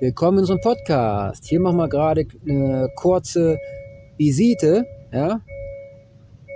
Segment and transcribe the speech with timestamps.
[0.00, 1.44] Willkommen in unserem Podcast.
[1.46, 3.58] Hier machen wir gerade eine kurze
[4.16, 5.40] Visite, ja.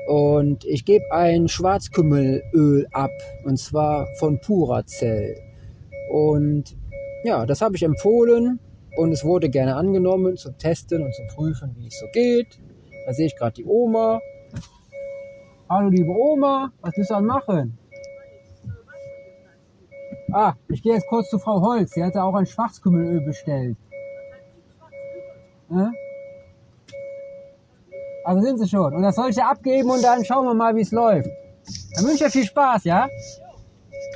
[0.06, 3.10] Und ich gebe ein Schwarzkümmelöl ab,
[3.44, 5.36] und zwar von Puracell.
[6.10, 6.76] Und
[7.24, 8.60] ja, das habe ich empfohlen
[8.96, 12.60] und es wurde gerne angenommen zum Testen und zum Prüfen, wie es so geht.
[13.06, 14.20] Da sehe ich gerade die Oma.
[15.68, 17.78] Hallo liebe Oma, was willst du dann machen?
[20.36, 21.92] Ah, ich gehe jetzt kurz zu Frau Holz.
[21.92, 23.76] Sie hatte auch ein Schwarzkümmelöl bestellt.
[25.70, 25.92] Ja?
[28.24, 28.94] Also sind sie schon.
[28.94, 31.30] Und das soll ich ja abgeben und dann schauen wir mal, wie es läuft.
[31.94, 33.08] Dann wünsche ich dir viel Spaß, ja?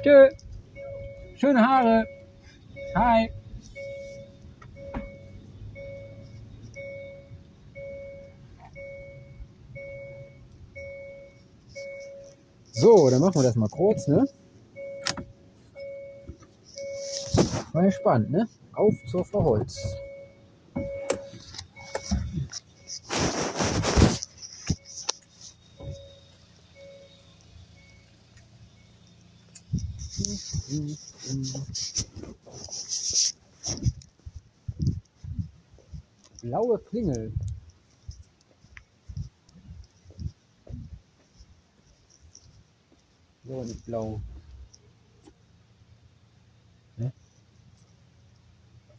[0.03, 0.29] Tschö.
[1.37, 2.05] Schöne Haare.
[2.97, 3.31] Hi.
[12.73, 14.27] So, dann machen wir das mal kurz, ne?
[17.79, 18.49] War ja spannend, ne?
[18.73, 19.79] Auf zur Frau Holz.
[36.43, 37.33] Blaue Klingel.
[43.45, 44.21] So, nicht blau.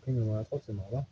[0.01, 1.05] 给你玩儿他怎么了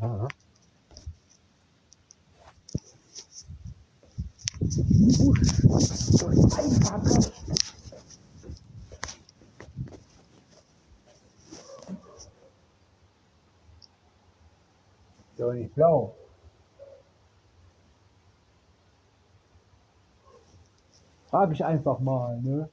[0.00, 0.31] 啊。
[5.02, 6.56] Trotzdem, oder?
[6.90, 7.02] Ah.
[15.36, 16.14] So, nicht blau.
[21.30, 22.68] Frag ich einfach mal, ne?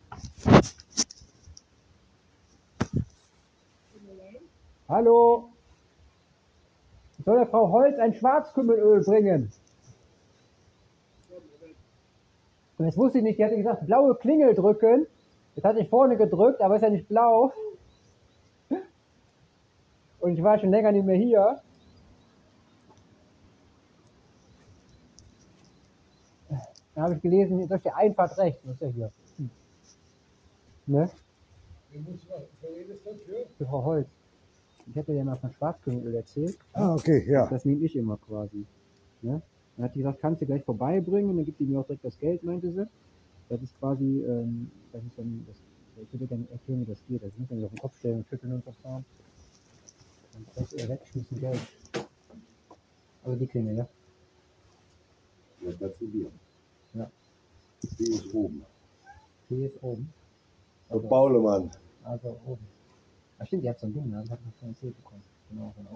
[4.90, 5.50] Hallo?
[7.24, 9.52] Soll der Frau Holz ein Schwarzkümmelöl bringen.
[12.80, 15.06] Und jetzt wusste ich nicht, die hatte gesagt, blaue Klingel drücken.
[15.54, 17.52] Jetzt hatte ich vorne gedrückt, aber ist ja nicht blau.
[20.22, 21.62] Und ich war schon länger nicht mehr hier.
[26.96, 29.12] Dann habe ich gelesen, durch die Einfahrt rechts, das ist ja hier.
[29.38, 29.50] Hm.
[30.86, 31.10] Ne?
[33.58, 34.08] Für Frau Holz.
[34.88, 36.58] Ich hatte ja mal von Schwarzkümmelöl erzählt.
[36.74, 37.46] Ah, okay, ja.
[37.48, 38.66] Das nehme ich immer quasi.
[39.22, 39.42] Ne?
[39.80, 42.20] Dann hat die gesagt, kannst du gleich vorbeibringen, dann gibt die mir auch direkt das
[42.20, 42.86] Geld, meinte sie.
[43.48, 45.56] Das ist quasi, ähm, das ist dann, das,
[46.04, 47.24] ich würde gerne erklären, wie das geht.
[47.24, 49.06] Das man sich auf den Kopf stellen und schütteln und so fahren.
[50.34, 51.60] Dann kriegst du ihr wegschmissen Geld.
[53.24, 53.88] Also die Klingel, ja?
[55.62, 56.34] Ja, gratulieren.
[56.94, 57.10] Ja.
[57.98, 58.66] Die ist oben.
[59.50, 60.14] Die ist oben.
[60.90, 61.72] Der Baulemann.
[62.04, 62.68] Also oben.
[63.38, 64.22] Ach stimmt, die hat so ein Ding, ne?
[64.26, 65.24] Die hat noch kein Zeh bekommen.
[65.50, 65.88] Genau, so ein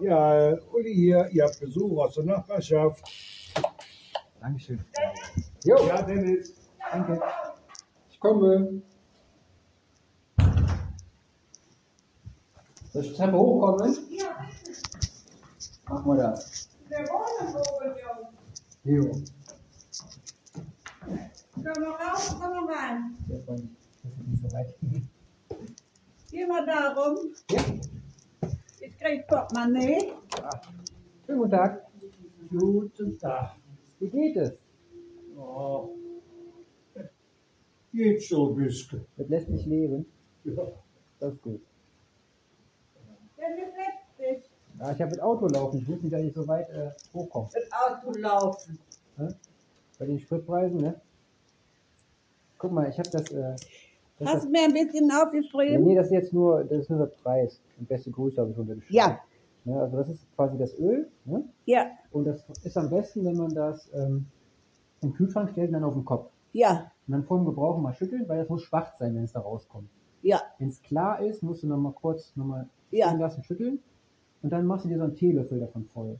[0.00, 3.02] Ja, Uli hier, ihr habt Besuch aus der Nachbarschaft.
[4.40, 4.82] Dankeschön.
[5.64, 6.54] Jo, Ja, Dennis.
[6.90, 7.20] danke.
[8.10, 8.82] Ich komme.
[12.92, 13.96] Soll ich die Treppe hochkommen?
[14.10, 14.48] Ja,
[15.88, 16.68] Machen wir das.
[16.88, 18.92] der wohnt oben, ja.
[18.92, 19.22] Jo.
[21.54, 23.16] Komm mal raus, komm mal rein.
[23.28, 23.48] Das ist
[24.26, 24.74] nicht so weit.
[26.30, 27.18] Geh mal darum.
[27.50, 27.60] Ja.
[29.10, 30.12] Ich krieg Portemonnaie.
[31.26, 31.86] Schönen guten Tag.
[32.48, 33.56] Guten Tag.
[33.98, 34.52] Wie geht es?
[35.36, 35.96] Oh.
[37.92, 39.04] Geht so ein bisschen.
[39.16, 40.06] Das lässt mich leben.
[40.44, 40.62] Ja.
[41.18, 41.60] Das ist gut.
[43.36, 44.48] Der wird letztlich
[44.78, 45.78] Ja, ich habe mit Auto laufen.
[45.78, 47.48] Ich wusste nicht, dass ich so weit äh, hochkomme.
[47.52, 48.78] das Auto laufen.
[49.16, 49.34] Ne?
[49.98, 51.00] Bei den Spritpreisen, ne?
[52.58, 53.28] Guck mal, ich habe das.
[53.32, 53.56] Äh,
[54.20, 55.84] das Hast ist du mir ein bisschen ja, aufgeschrieben?
[55.84, 57.60] nee, das ist jetzt nur, das ist nur der Preis.
[57.78, 58.96] Und beste Grüße habe ich untergeschrieben.
[58.96, 59.20] Ja,
[59.64, 61.06] Ne, also das ist quasi das Öl.
[61.26, 61.44] Ne?
[61.66, 64.24] ja, Und das ist am besten, wenn man das ähm,
[65.02, 66.30] im Kühlschrank stellt und dann auf den Kopf.
[66.54, 69.32] ja, Und dann vor dem Gebrauch mal schütteln, weil das muss schwach sein, wenn es
[69.32, 69.90] da rauskommt.
[70.22, 73.12] ja, Wenn es klar ist, musst du noch mal kurz noch mal Ja.
[73.12, 73.80] lassen, schütteln.
[74.42, 76.18] Und dann machst du dir so einen Teelöffel davon voll.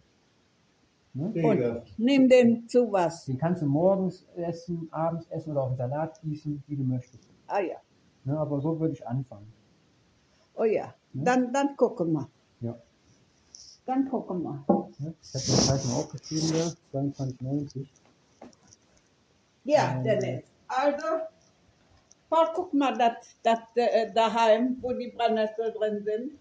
[1.15, 1.31] Ne?
[1.35, 1.83] Jeder.
[1.97, 3.25] nimm den zu was.
[3.25, 7.27] Den kannst du morgens essen, abends essen oder auf den Salat gießen, wie du möchtest.
[7.47, 7.77] Ah ja,
[8.25, 8.39] Ne?
[8.39, 9.53] Aber so würde ich anfangen.
[10.55, 10.95] oh ja.
[11.13, 12.29] Dann, dann gucken wir.
[12.61, 12.77] Ja.
[13.87, 14.65] Dann gucken wir.
[14.99, 15.15] Ne?
[15.23, 17.87] Ich habe den Preis mal aufgeschrieben hier, 22,90.
[19.65, 20.45] Ja, Dennis.
[20.69, 21.07] Also,
[22.29, 26.39] Paul, guck mal, das, das äh, daheim, wo die Brennnessel drin sind.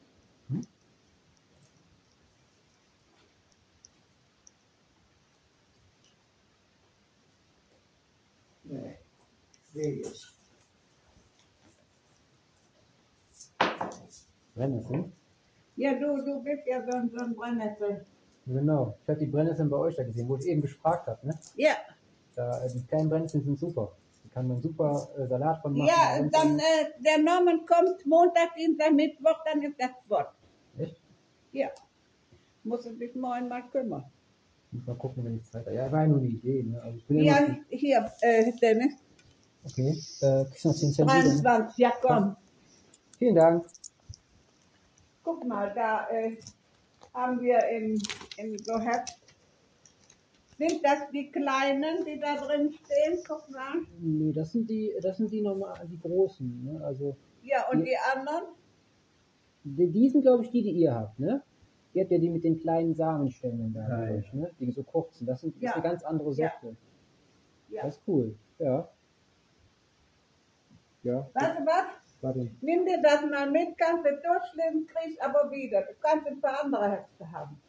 [8.63, 8.97] Nee.
[9.73, 10.38] Sehe ich.
[14.63, 15.13] Brennnesseln?
[15.77, 18.05] Ja, du, du bist ja so, ein- so ein Brennnessel.
[18.45, 18.95] Genau.
[19.03, 21.25] Ich habe die Brennnesseln bei euch da gesehen, wo ich eben gefragt habe.
[21.25, 21.33] Ne?
[21.55, 21.75] Ja,
[22.35, 23.93] Da, äh, die kleinen Brennnesseln sind super.
[24.25, 25.87] Die kann man super äh, Salat von machen.
[25.87, 30.33] ja, und dann, äh, der Norman kommt Montag, Dienstag, Mittwoch, dann ist das Wort.
[30.77, 30.99] Echt?
[31.53, 31.69] Ja.
[32.65, 34.03] Muss ich mich morgen mal kümmern.
[34.71, 35.75] Muss mal gucken, wenn ich Zeit habe.
[35.75, 36.63] Ja, war ja nur eine Idee.
[36.63, 36.81] Ne?
[36.81, 38.93] Also ich bin Ja, immer hier, äh, Dennis,
[39.63, 39.89] Okay,
[40.21, 41.41] äh, kriegst du noch 10 Cent wieder, ne?
[41.41, 42.35] 23, ja komm.
[43.17, 43.65] Vielen Dank.
[45.29, 46.37] Guck mal, da äh,
[47.13, 48.01] haben wir im,
[48.37, 49.15] im Geheft.
[50.57, 53.19] Sind das die kleinen, die da drin stehen?
[53.27, 53.75] Guck mal.
[53.99, 56.63] Nee, das sind die, das sind die normal, die großen.
[56.65, 56.83] Ne?
[56.83, 58.55] Also Ja, und die anderen?
[59.63, 61.43] die, die sind, glaube ich, die, die ihr habt, ne?
[61.93, 64.07] Ihr habt ja die mit den kleinen Samenständen da, Nein.
[64.07, 64.51] glaub ich, ne?
[64.59, 65.27] Die so kurzen.
[65.27, 65.69] Das, sind, das Ja.
[65.69, 66.51] ist eine ganz andere Ja.
[66.59, 66.75] Sorte.
[67.69, 67.83] Ja.
[67.83, 68.35] Das ist cool.
[68.57, 68.89] Ja.
[71.03, 71.29] Ja.
[71.33, 72.08] Du was?
[72.21, 72.51] Warte.
[72.61, 75.81] Nimm dir das mal mit, kannst du durchlesen, kriegst aber wieder.
[75.81, 77.61] Du kannst ein paar andere Hefte haben.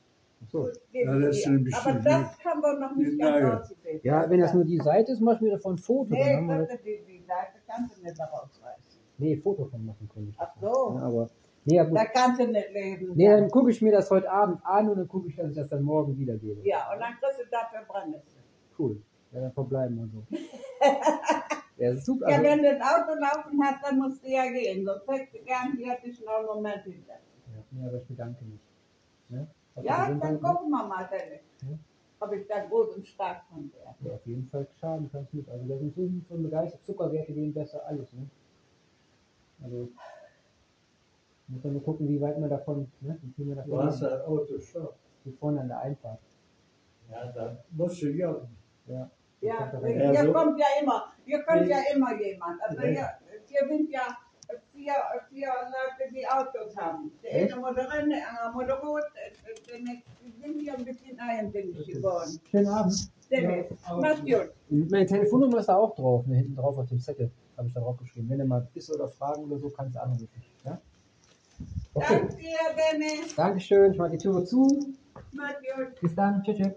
[0.49, 0.69] So.
[0.93, 4.02] Ja, das aber das haben wir noch nicht ganz ausgewählt.
[4.02, 6.12] Ja, wenn das nur die Seite ist, mach ich mir davon ein Foto.
[6.12, 9.00] Nee, dann haben das, die, die Seite kannst du nicht rausreißen.
[9.19, 10.35] nee, Foto von machen können.
[10.38, 10.97] Ach so.
[10.97, 11.31] Ja, aber,
[11.67, 11.99] nee, ja, gut.
[11.99, 13.12] Da kannst du nicht lesen.
[13.14, 15.56] Nee, dann gucke ich mir das heute Abend an und dann gucke ich, dass ich
[15.56, 16.61] das dann morgen wiedergebe.
[16.64, 18.41] Ja, und dann kriegst du dafür Brennnessel.
[18.79, 19.00] Cool.
[19.32, 20.25] Ja, dann verbleiben wir so.
[21.81, 22.29] ja, super.
[22.29, 24.85] Ja, Also, wenn du das Auto laufen hast, dann musst du ja gehen.
[24.85, 27.15] Sonst hättest du gern hier dich noch einen Moment hinter.
[27.73, 28.61] ja, aber ich bedanke mich.
[29.29, 29.47] Ne?
[29.77, 30.38] Die Ja, dann ne?
[30.38, 31.43] gucken wir mal, Dennis.
[31.62, 31.79] Ja.
[32.23, 33.97] Ob ich da groß und stark von werde.
[34.00, 35.49] Ja, auf jeden Fall schaden kann es nicht.
[35.49, 36.85] Also da sind so von begeistert.
[36.85, 38.12] Zuckerwerte gehen besser, alles.
[38.12, 38.29] Ne?
[39.62, 39.88] Also
[41.49, 43.19] muss man nur gucken, wie weit man davon, ne?
[43.23, 44.88] wie viel man davon Du hast das Auto schon.
[45.25, 46.21] Hier vorne an der Einfahrt.
[47.11, 48.37] Ja, dann musst du ja.
[48.87, 49.11] Ja.
[49.41, 50.15] Ja, Kommt da hier rein.
[50.15, 51.79] Ja, so- kommt ja immer, hier kommt Ja.
[51.95, 52.61] immer jemand.
[52.63, 52.89] Also Ja.
[52.89, 53.09] hier,
[53.47, 54.03] hier sind ja
[54.73, 54.93] vier,
[55.31, 57.11] vier Leute, die Autos haben.
[57.23, 59.05] Der eine Moderin, der andere Moderat,
[59.69, 62.41] der nächste, die sind hier ein bisschen eigensinnig geworden.
[62.51, 63.11] Schönen Abend.
[63.31, 64.51] Dennis, Ja, mach's gut.
[64.91, 66.37] Meine Telefonnummer ist da auch drauf, ne?
[66.39, 67.31] hinten drauf auf dem Zettel.
[67.57, 68.29] Habe ich da drauf geschrieben.
[68.29, 70.29] Wenn du mal bist oder Fragen oder so, kannst du anrufen.
[70.65, 70.81] Ja?
[71.95, 72.07] Okay.
[72.19, 72.57] Danke dir,
[72.93, 73.35] Dennis.
[73.37, 73.93] Dankeschön.
[73.93, 74.95] Ich mache die Tür zu.
[75.33, 76.01] Mach's gut.
[76.01, 76.43] Bis dann.
[76.43, 76.57] Tschüss.
[76.57, 76.73] tschüss.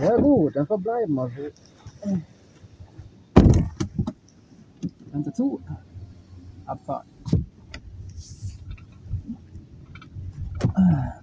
[0.00, 1.50] Ja gut, dann verbleiben wir so.
[5.12, 5.60] Ganze zu.
[6.66, 7.13] Abfahrt.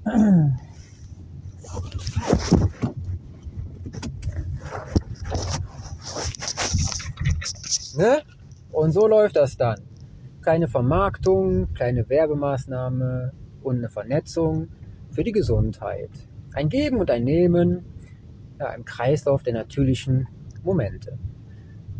[7.97, 8.21] Ne?
[8.71, 9.81] Und so läuft das dann.
[10.41, 14.69] Kleine Vermarktung, kleine Werbemaßnahme und eine Vernetzung
[15.11, 16.09] für die Gesundheit.
[16.53, 17.85] Ein Geben und ein Nehmen
[18.59, 20.27] ja, im Kreislauf der natürlichen
[20.63, 21.17] Momente.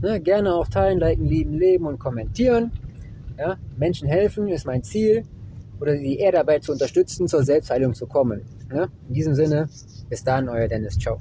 [0.02, 2.72] Ne, gerne auch teilen, liken, lieben, leben und kommentieren.
[3.38, 5.24] Ja, Menschen helfen ist mein Ziel
[5.82, 8.42] oder sie eher dabei zu unterstützen, zur Selbstheilung zu kommen.
[8.70, 8.88] Ne?
[9.08, 9.68] In diesem Sinne,
[10.10, 10.98] bis dann, euer Dennis.
[10.98, 11.18] Ciao.